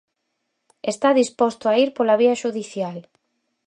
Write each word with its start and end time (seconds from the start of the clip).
Está 0.93 1.09
disposto 1.21 1.65
a 1.67 1.73
ir 1.83 1.89
pola 1.95 2.19
vía 2.21 2.39
xudicial. 2.43 2.97